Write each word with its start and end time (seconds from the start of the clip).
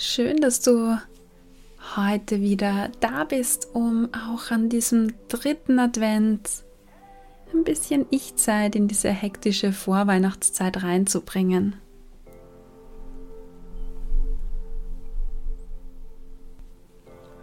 Schön, 0.00 0.36
dass 0.36 0.60
du 0.60 0.96
heute 1.96 2.40
wieder 2.40 2.92
da 3.00 3.24
bist, 3.24 3.74
um 3.74 4.08
auch 4.14 4.52
an 4.52 4.68
diesem 4.68 5.12
dritten 5.26 5.80
Advent 5.80 6.48
ein 7.52 7.64
bisschen 7.64 8.06
Ich-Zeit 8.10 8.76
in 8.76 8.86
diese 8.86 9.08
hektische 9.08 9.72
Vorweihnachtszeit 9.72 10.84
reinzubringen. 10.84 11.74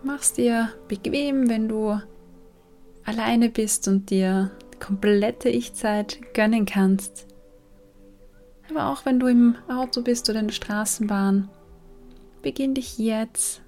Mach's 0.02 0.32
dir 0.32 0.70
bequem, 0.88 1.50
wenn 1.50 1.68
du 1.68 2.00
alleine 3.04 3.50
bist 3.50 3.90
und 3.90 4.10
dir 4.10 4.50
komplette 4.80 5.50
Ich-Zeit 5.50 6.34
gönnen 6.34 6.66
kannst. 6.66 7.28
Aber 8.70 8.94
auch 8.94 9.06
wenn 9.06 9.20
du 9.20 9.28
im 9.28 9.58
Auto 9.68 10.02
bist 10.02 10.30
oder 10.30 10.40
in 10.40 10.48
der 10.48 10.54
Straßenbahn, 10.54 11.50
beginn 12.46 12.76
dich 12.76 13.00
jetzt 13.00 13.64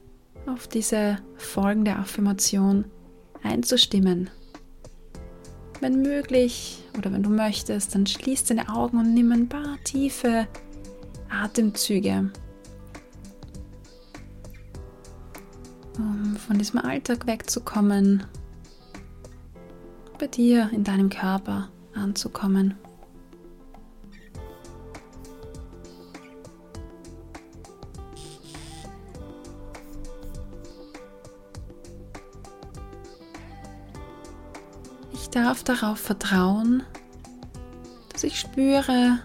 auf 0.45 0.67
diese 0.67 1.18
folgende 1.35 1.95
Affirmation 1.95 2.85
einzustimmen. 3.41 4.30
Wenn 5.81 6.04
möglich 6.04 6.84
oder 6.95 7.12
wenn 7.12 7.23
du 7.23 7.32
möchtest, 7.32 7.95
dann 7.95 8.05
schließ 8.05 8.44
deine 8.44 8.70
Augen 8.70 8.99
und 8.99 9.16
nimm 9.16 9.32
ein 9.32 9.49
paar 9.49 9.80
tiefe 9.84 10.48
Atemzüge, 11.27 12.32
um 15.98 16.35
von 16.35 16.59
diesem 16.59 16.80
Alltag 16.80 17.26
wegzukommen, 17.26 18.27
bei 20.20 20.27
dir 20.27 20.70
in 20.71 20.84
deinem 20.84 21.09
Körper 21.09 21.71
anzukommen. 21.96 22.76
Ich 35.27 35.31
darf 35.31 35.61
darauf 35.61 35.99
vertrauen, 35.99 36.83
dass 38.13 38.23
ich 38.23 38.39
spüre, 38.39 39.20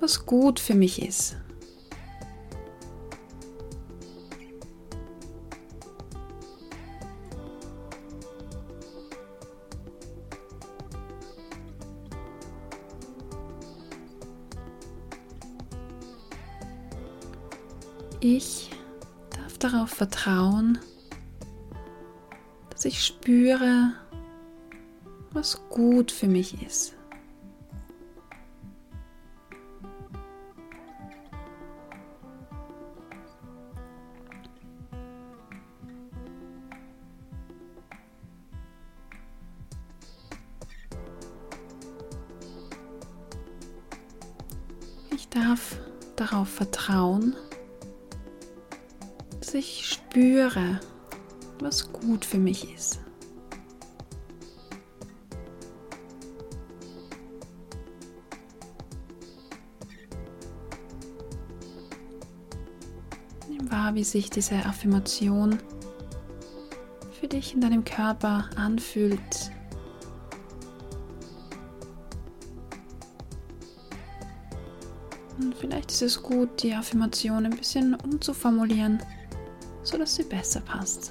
was 0.00 0.24
gut 0.24 0.58
für 0.58 0.74
mich 0.74 1.02
ist. 1.02 1.36
Ich 18.20 18.70
darf 19.28 19.58
darauf 19.58 19.90
vertrauen, 19.90 20.78
dass 22.70 22.86
ich 22.86 23.04
spüre, 23.04 23.92
was 25.34 25.60
gut 25.68 26.12
für 26.12 26.28
mich 26.28 26.62
ist. 26.62 26.94
Ich 45.10 45.28
darf 45.28 45.76
darauf 46.14 46.48
vertrauen, 46.48 47.34
dass 49.40 49.52
ich 49.52 49.84
spüre, 49.86 50.80
was 51.58 51.92
gut 51.92 52.24
für 52.24 52.38
mich 52.38 52.72
ist. 52.72 53.00
Wahr, 63.70 63.94
wie 63.94 64.04
sich 64.04 64.30
diese 64.30 64.56
Affirmation 64.64 65.58
für 67.18 67.28
dich 67.28 67.54
in 67.54 67.60
deinem 67.60 67.84
Körper 67.84 68.48
anfühlt. 68.56 69.50
Und 75.38 75.54
vielleicht 75.56 75.90
ist 75.90 76.02
es 76.02 76.22
gut, 76.22 76.62
die 76.62 76.74
Affirmation 76.74 77.46
ein 77.46 77.56
bisschen 77.56 77.94
umzuformulieren, 77.94 79.02
sodass 79.82 80.14
sie 80.14 80.22
besser 80.22 80.60
passt. 80.60 81.10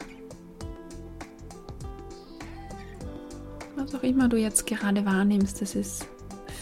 Was 3.75 3.93
auch 3.95 4.03
immer 4.03 4.29
du 4.29 4.37
jetzt 4.37 4.65
gerade 4.65 5.05
wahrnimmst, 5.05 5.61
das 5.61 5.75
ist 5.75 6.07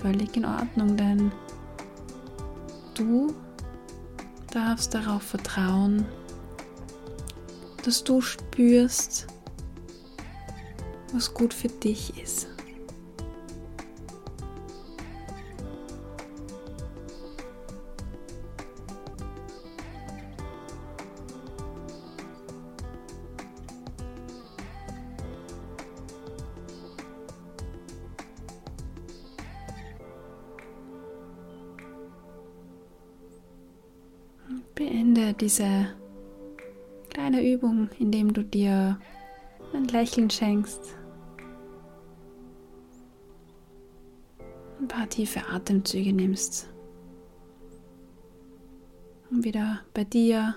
völlig 0.02 0.36
in 0.36 0.46
Ordnung, 0.46 0.98
denn 0.98 1.32
du 2.96 3.34
darfst 4.52 4.94
darauf 4.94 5.24
vertrauen, 5.24 6.06
dass 7.84 8.04
du 8.04 8.22
spürst, 8.22 9.28
was 11.14 11.34
gut 11.34 11.54
für 11.54 11.70
dich 11.70 12.22
ist. 12.22 12.48
Beende 34.76 35.34
diese 35.34 35.88
kleine 37.10 37.46
Übung, 37.46 37.90
indem 38.00 38.34
du 38.34 38.44
dir 38.44 39.00
ein 39.74 39.86
Lächeln 39.86 40.30
schenkst. 40.30 40.96
Ein 44.80 44.88
paar 44.88 45.08
tiefe 45.08 45.42
Atemzüge 45.48 46.12
nimmst, 46.12 46.68
um 49.30 49.44
wieder 49.44 49.82
bei 49.94 50.04
dir 50.04 50.56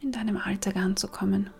in 0.00 0.12
deinem 0.12 0.38
Alltag 0.38 0.76
anzukommen. 0.76 1.50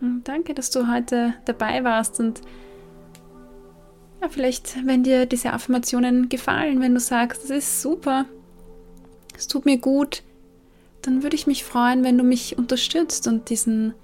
Und 0.00 0.24
danke, 0.24 0.54
dass 0.54 0.70
du 0.70 0.90
heute 0.90 1.34
dabei 1.44 1.84
warst 1.84 2.20
und 2.20 2.40
vielleicht, 4.30 4.86
wenn 4.86 5.02
dir 5.02 5.26
diese 5.26 5.52
Affirmationen 5.52 6.28
gefallen, 6.28 6.80
wenn 6.80 6.94
du 6.94 7.00
sagst, 7.00 7.44
es 7.44 7.50
ist 7.50 7.82
super, 7.82 8.26
es 9.36 9.46
tut 9.46 9.64
mir 9.64 9.78
gut, 9.78 10.22
dann 11.02 11.22
würde 11.22 11.36
ich 11.36 11.46
mich 11.46 11.64
freuen, 11.64 12.04
wenn 12.04 12.18
du 12.18 12.24
mich 12.24 12.58
unterstützt 12.58 13.28
und 13.28 13.50
diesen 13.50 13.94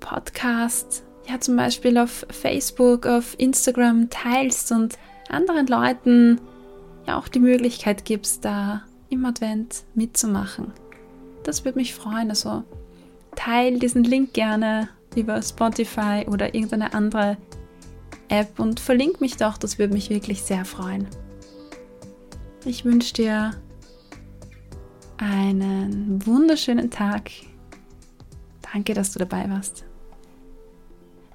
Podcast 0.00 1.02
ja 1.28 1.40
zum 1.40 1.56
Beispiel 1.56 1.98
auf 1.98 2.26
Facebook, 2.30 3.06
auf 3.06 3.34
Instagram 3.38 4.10
teilst 4.10 4.72
und 4.72 4.98
anderen 5.28 5.66
Leuten 5.66 6.40
ja 7.06 7.18
auch 7.18 7.28
die 7.28 7.40
Möglichkeit 7.40 8.04
gibst, 8.04 8.44
da 8.44 8.82
im 9.10 9.24
Advent 9.24 9.84
mitzumachen. 9.94 10.72
Das 11.42 11.64
würde 11.64 11.78
mich 11.78 11.94
freuen. 11.94 12.30
Also 12.30 12.64
teil 13.36 13.78
diesen 13.78 14.04
Link 14.04 14.32
gerne 14.32 14.88
über 15.16 15.40
Spotify 15.42 16.26
oder 16.28 16.54
irgendeine 16.54 16.92
andere 16.92 17.36
App 18.28 18.58
und 18.58 18.80
verlink 18.80 19.20
mich 19.20 19.36
doch, 19.36 19.58
das 19.58 19.78
würde 19.78 19.94
mich 19.94 20.10
wirklich 20.10 20.42
sehr 20.42 20.64
freuen. 20.64 21.06
Ich 22.64 22.84
wünsche 22.84 23.14
dir 23.14 23.54
einen 25.16 26.24
wunderschönen 26.26 26.90
Tag. 26.90 27.30
Danke, 28.72 28.94
dass 28.94 29.12
du 29.12 29.18
dabei 29.18 29.48
warst. 29.48 29.84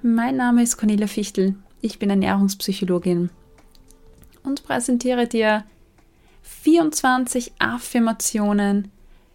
Mein 0.02 0.36
Name 0.36 0.62
ist 0.62 0.76
Cornelia 0.76 1.06
Fichtel. 1.06 1.56
Ich 1.80 1.98
bin 1.98 2.10
Ernährungspsychologin 2.10 3.30
und 4.42 4.64
präsentiere 4.64 5.26
dir 5.26 5.64
24 6.42 7.52
Affirmationen 7.58 8.90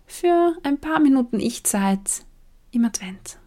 für 0.05 0.55
ein 0.63 0.79
paar 0.79 0.99
Minuten 0.99 1.39
Ich-Zeit 1.39 2.23
im 2.71 2.85
Advent. 2.85 3.37